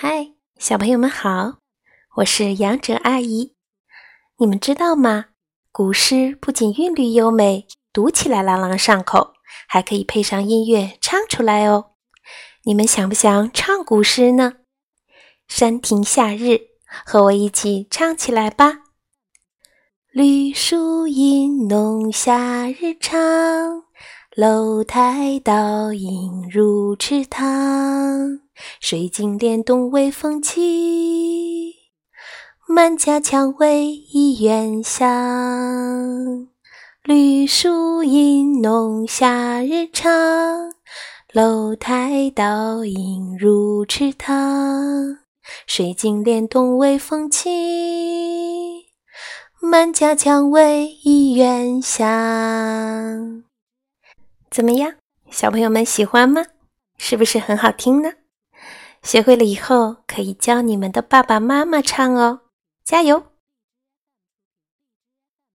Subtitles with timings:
[0.00, 0.28] 嗨，
[0.60, 1.54] 小朋友们好，
[2.18, 3.56] 我是杨哲阿姨。
[4.36, 5.30] 你们知道吗？
[5.72, 9.32] 古诗不仅韵律优美，读起来朗朗上口，
[9.66, 11.94] 还可以配上音乐唱出来哦。
[12.62, 14.58] 你们想不想唱古诗呢？
[15.48, 16.60] 山亭夏日，
[17.04, 18.82] 和我一起唱起来吧。
[20.12, 23.82] 绿树阴浓夏日长，
[24.36, 28.47] 楼台倒影入池塘。
[28.90, 31.74] 水晶帘动微风起，
[32.66, 36.48] 满家蔷薇一园香。
[37.02, 40.72] 绿树阴浓夏日长，
[41.34, 45.18] 楼台倒影入池塘。
[45.66, 47.50] 水晶帘动微风起，
[49.60, 53.44] 满家蔷薇一园香。
[54.50, 54.94] 怎么样，
[55.30, 56.42] 小朋友们喜欢吗？
[56.96, 58.12] 是不是很好听呢？
[59.02, 62.40] 学会了以后，可以教你们的爸爸妈妈唱哦，
[62.84, 63.27] 加油！